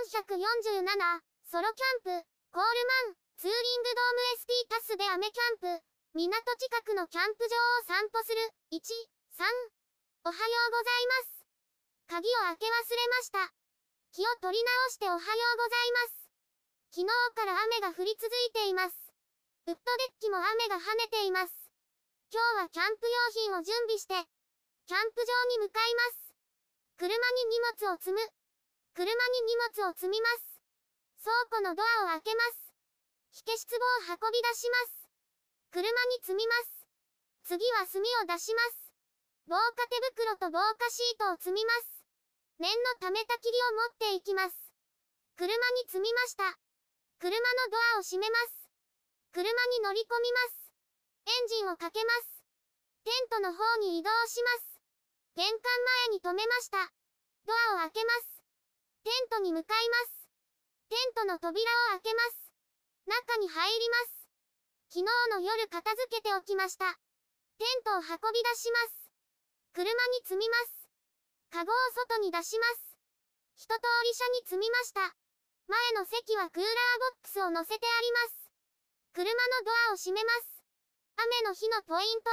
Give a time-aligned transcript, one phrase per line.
[0.00, 5.84] 447、ソロキャンプ、コールマン、ツーリングドーム ST タスで雨キャンプ、
[6.16, 8.40] 港近くのキャンプ場を散歩する、
[8.72, 9.44] 1、3。
[10.24, 11.44] おはようございます。
[12.08, 13.52] 鍵を開け忘れました。
[14.16, 16.32] 気を取り直しておはようございます。
[16.96, 18.96] 昨日から雨が降り続いています。
[19.68, 21.52] ウッドデッキも雨が跳ねています。
[22.32, 24.16] 今日はキャンプ用品を準備して、
[24.88, 26.32] キャンプ場に向かいます。
[26.96, 28.39] 車に荷物を積む。
[29.00, 29.16] 車に
[29.48, 30.60] 荷物を積みます。
[31.24, 32.68] 倉庫のドアを開けます。
[33.32, 35.08] 火消し壺を運び出します。
[35.72, 36.84] 車に積みます。
[37.48, 38.92] 次は炭を出します。
[39.48, 42.04] 防火手袋と防火シートを積みます。
[42.60, 44.68] 念の溜めた霧を持っていきます。
[45.32, 46.60] 車に積みました。
[47.24, 48.68] 車のドアを閉めます。
[49.32, 50.68] 車に乗り込みます。
[51.24, 52.44] エンジンをかけます。
[53.08, 54.76] テントの方に移動します。
[55.40, 55.56] 玄関
[56.04, 56.92] 前に止めました。
[57.48, 58.39] ドアを開けます。
[59.02, 60.28] テントに向かいます。
[60.88, 62.52] テントの扉を開けます。
[63.06, 64.20] 中に入ります。
[64.92, 66.84] 昨日の夜片付けておきました。
[67.56, 69.12] テントを運び出します。
[69.72, 70.88] 車に積みます。
[71.50, 72.96] カゴを外に出します。
[73.56, 75.00] 一通り車に積みました。
[75.68, 78.52] 前の席はクーラーボックスを乗せてあります。
[79.12, 80.62] 車のドアを閉めます。
[81.16, 82.30] 雨の日のポイント。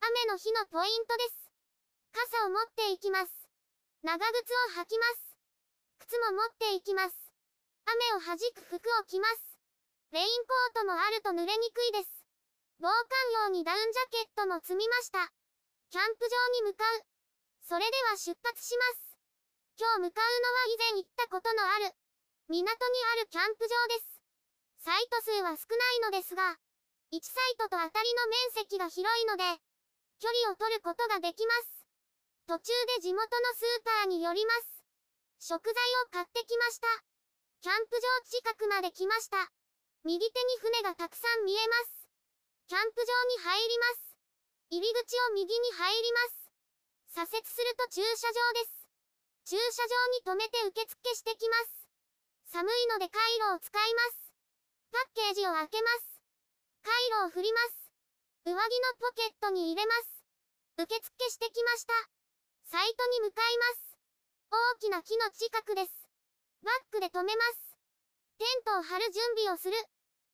[0.00, 1.50] 雨の日のポイントです。
[2.12, 3.32] 傘を持っていきます。
[4.02, 5.33] 長靴を履きます。
[6.04, 7.16] 靴も持っていきます。
[7.88, 9.56] 雨を弾く服を着ます。
[10.12, 12.12] レインコートもあると濡れにくいです。
[12.76, 15.32] 防寒用にダウンジャケットも積みました。
[15.88, 17.08] キャンプ場に向かう。
[17.64, 19.16] それでは出発します。
[19.80, 21.96] 今日向かうのは以前行ったことのある、
[22.52, 22.68] 港に
[23.16, 24.20] あるキャンプ場です。
[24.84, 26.60] サイト数は少ないのですが、
[27.16, 29.44] 1サイトと当たりの面積が広いので、
[30.20, 31.88] 距離を取ることができます。
[32.44, 34.73] 途中で地元のスーパーに寄ります。
[35.44, 36.88] 食材を買ってきました。
[37.60, 39.52] キャンプ場近くまで来ました。
[40.00, 42.08] 右手に船がたくさん見えます。
[42.64, 44.16] キャンプ場に入ります。
[44.72, 47.28] 入り口を右に入ります。
[47.28, 48.88] 左折すると駐車場です。
[49.44, 51.92] 駐車場に止めて受付してきます。
[52.48, 54.32] 寒いので回路を使います。
[54.96, 56.24] パッケージを開けます。
[56.80, 57.92] 回路を振ります。
[58.48, 58.64] 上着の
[58.96, 60.24] ポケットに入れます。
[60.88, 61.92] 受付してきました。
[62.64, 63.83] サイトに向かいます。
[64.54, 65.90] 大きな木の近くです。
[66.62, 67.74] バックで止めます。
[68.38, 69.74] テントを張る準備をする。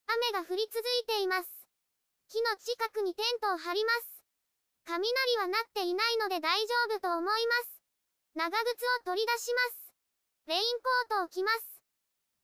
[0.07, 1.49] 雨が降り続いています。
[2.29, 4.21] 木の近くにテントを張ります。
[4.85, 5.09] 雷
[5.39, 7.81] は鳴っていないので大丈夫と思います。
[8.35, 9.93] 長靴を取り出します。
[10.47, 10.63] レイン
[11.09, 11.81] コートを着ます。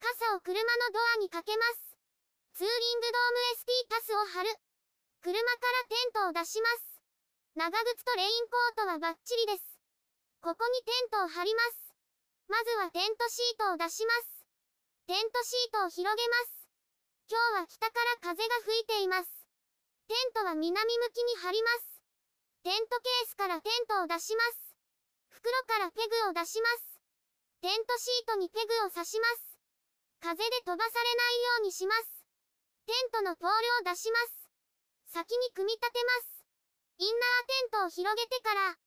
[0.00, 1.97] 傘を車のドアにかけます。
[2.54, 4.50] ツーリングドーム ST パスを貼る。
[5.20, 7.00] 車からテントを出します。
[7.54, 9.75] 長靴とレインコートはバッチリです。
[10.47, 11.91] ここにテントを張ります。
[12.47, 14.47] まずはテントシートを出します。
[15.11, 16.71] テントシートを広げます。
[17.27, 19.43] 今日は北から風が吹いています。
[20.06, 21.99] テントは南向きに張ります。
[22.62, 24.71] テントケースからテントを出します。
[25.35, 27.03] 袋からペグを出します。
[27.59, 29.59] テントシートにペグを刺します。
[30.23, 32.23] 風で飛ばされないようにします。
[32.87, 34.47] テントのポールを出します。
[35.11, 36.47] 先に組み立てます。
[37.03, 38.79] インナーテントを広げてから、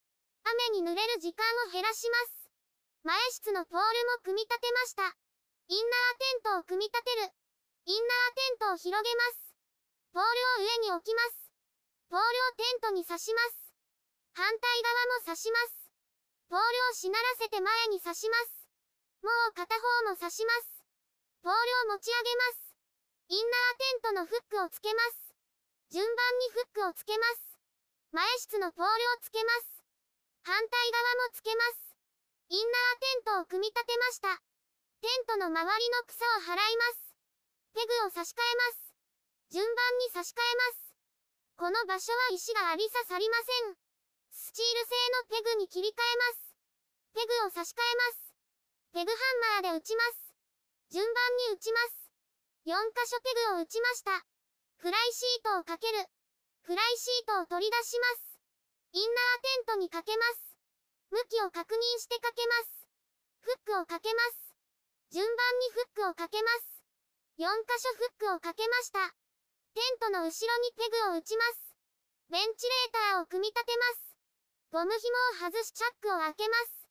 [0.44, 2.50] 雨に濡れる時間を減らします。
[3.02, 5.16] 前室のポールも組み立てました。
[5.68, 7.32] インナーテントを組み立てる。
[7.86, 9.54] インナーテントを広げます。
[10.12, 10.28] ポール
[10.60, 11.52] を上に置きます。
[12.10, 13.72] ポールをテントに刺します。
[14.34, 15.90] 反対側も刺します。
[16.50, 18.66] ポールをしならせて前に刺します。
[19.22, 20.82] もう片方も刺します。
[21.42, 22.74] ポールを持ち上げます。
[23.28, 25.34] インナーテントのフックをつけます。
[25.90, 27.58] 順番にフックをつけます。
[28.12, 29.79] 前室のポールをつけます。
[30.42, 31.96] 反対側もつけます。
[32.48, 34.42] インナーテントを組み立てました。
[35.00, 37.14] テントの周りの草を払います。
[37.74, 38.92] ペグを差し替えます。
[39.50, 40.94] 順番に差し替えます。
[41.56, 43.76] この場所は石がありささりません。
[44.32, 46.50] スチール製のペグに切り替えます。
[47.14, 48.32] ペグを差し替えます。
[48.92, 49.16] ペグハ
[49.60, 50.34] ンマーで打ちます。
[50.90, 52.10] 順番に打ちます。
[52.66, 54.26] 4箇所ペグを打ちました。
[54.76, 56.06] フライシートをかける。
[56.62, 58.30] フライシートを取り出します。
[58.92, 59.20] インナ
[59.70, 60.58] トにかけます。
[61.10, 62.90] 向きを確認してかけます。
[63.42, 64.50] フックをかけます。
[65.10, 66.82] 順番にフックをかけます。
[67.38, 68.98] 4箇所フックをかけました。
[69.74, 71.74] テントの後ろにペグを打ちます。
[72.30, 74.10] ベンチレーターを組み立てます。
[74.70, 76.86] ゴム紐を外しチャックを開けます。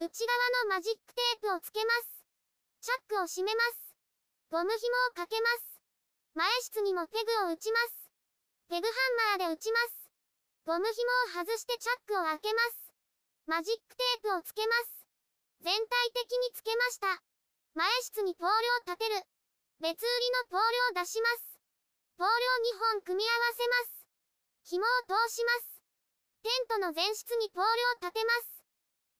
[0.00, 2.24] 内側のマジックテープをつけます。
[2.80, 3.96] チャックを閉めます。
[4.52, 4.76] ゴム紐
[5.08, 5.80] をかけます。
[6.34, 8.08] 前室にもペグを打ちます。
[8.68, 8.92] ペグハ
[9.36, 10.07] ンマーで打ちます。
[10.68, 12.92] ゴム紐を外してチャックを開けます。
[13.48, 15.00] マジックテープをつけます。
[15.64, 15.80] 全体
[16.12, 17.08] 的につけました。
[17.72, 19.16] 前室にポールを立てる。
[19.80, 21.56] 別売りのポールを出します。
[22.20, 24.76] ポールを2本組み合わせます。
[24.76, 25.80] 紐を通します。
[26.44, 28.60] テントの前室にポールを立てます。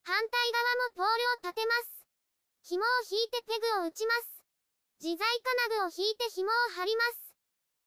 [0.04, 2.04] 反対側もポールを立てます。
[2.76, 4.44] 紐を引いてペグを打ちます。
[5.00, 7.32] 自在金具を引いて紐を張ります。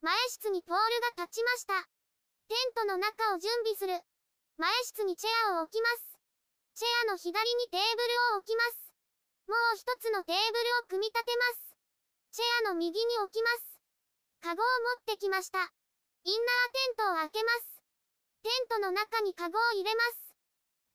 [0.02, 1.91] 前室にポールが立ちました。
[2.52, 3.96] テントの中を準備する。
[4.60, 6.20] 前室にチェアを置きます。
[6.76, 8.92] チェアの左にテーブルを置きます。
[9.48, 11.80] もう一つのテーブルを組み立てます。
[12.36, 13.80] チェアの右に置きます。
[14.44, 15.64] カゴを持ってきました。
[16.28, 17.80] インナーテントを開けます。
[18.44, 20.36] テントの中にカゴを入れます。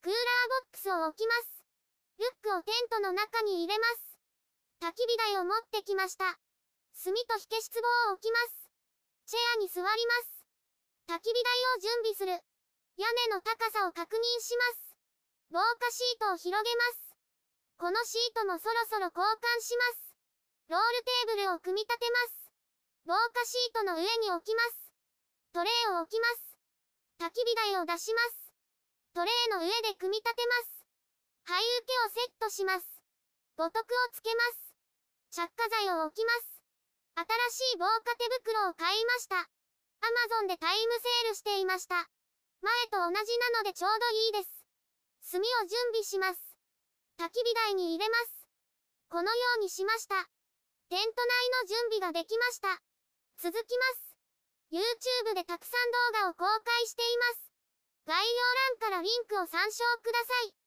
[0.05, 1.64] クーラーボックスを置きます。
[2.20, 4.20] ルックをテントの中に入れます。
[4.85, 6.37] 焚き火台を持ってきました。
[7.00, 8.69] 炭と火消し壺を置きます。
[9.25, 10.36] チェアに座ります。
[11.06, 12.32] 焚き火台を準備する。
[12.99, 14.99] 屋根の高さを確認します。
[15.50, 17.14] 防火シートを広げます。
[17.79, 20.17] このシートもそろそろ交換します。
[20.69, 22.50] ロールテーブルを組み立てます。
[23.06, 24.91] 防火シートの上に置きます。
[25.55, 26.58] トレイを置きます。
[27.23, 28.50] 焚き火台を出します。
[29.14, 30.85] トレイの上で組み立てます。
[31.44, 32.85] 灰受けをセットします。
[33.55, 34.75] 五徳をつけます。
[35.31, 36.61] 着火剤を置きます。
[37.14, 39.56] 新しい防火手袋を買いました。
[40.06, 42.06] アマゾンでタイムセールしていました。
[42.62, 44.62] 前と同じなのでちょうどいいです。
[45.32, 46.38] 炭を準備します。
[47.19, 48.47] 焚き火台に入れます。
[49.11, 50.14] このようにしました。
[50.91, 52.79] テント内の準備ができました。
[53.43, 54.14] 続きます。
[54.70, 57.50] YouTube でたくさん動画を公開しています。
[58.06, 60.65] 概要欄からリンクを参照ください。